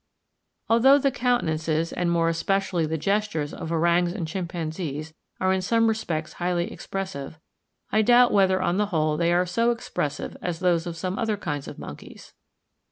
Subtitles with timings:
[0.67, 5.85] Although the countenances, and more especially the gestures, of orangs and chimpanzees are in some
[5.87, 7.37] respects highly expressive,
[7.91, 11.37] I doubt whether on the whole they are so expressive as those of some other
[11.37, 12.33] kinds of monkeys.